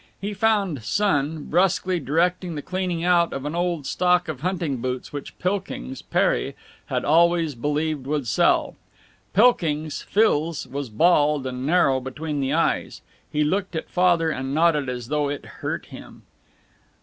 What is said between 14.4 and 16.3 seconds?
nodded as though it hurt him.